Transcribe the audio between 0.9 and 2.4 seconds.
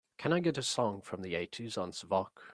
from the eighties on Zvooq